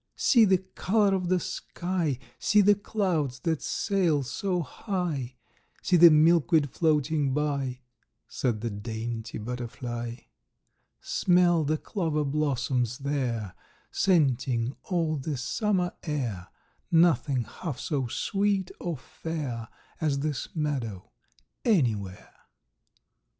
"See 0.15 0.45
the 0.45 0.57
color 0.57 1.13
of 1.13 1.29
the 1.29 1.39
sky; 1.39 2.17
See 2.39 2.61
the 2.61 2.73
clouds 2.73 3.37
that 3.41 3.61
sail 3.61 4.23
so 4.23 4.63
high; 4.63 5.35
See 5.83 5.95
the 5.95 6.09
milkweed 6.09 6.71
floating 6.71 7.35
by"— 7.35 7.81
Said 8.27 8.61
the 8.61 8.71
dainty 8.71 9.37
butterfly. 9.37 10.15
"Smell 11.01 11.63
the 11.63 11.77
clover 11.77 12.23
blossoms 12.25 12.97
there, 12.97 13.53
Scenting 13.91 14.75
all 14.85 15.17
the 15.17 15.37
summer 15.37 15.91
air; 16.01 16.47
Nothing 16.89 17.43
half 17.43 17.79
so 17.79 18.07
sweet 18.07 18.71
or 18.79 18.97
fair, 18.97 19.67
As 20.01 20.21
this 20.21 20.47
meadow, 20.55 21.11
anywhere!" 21.63 22.33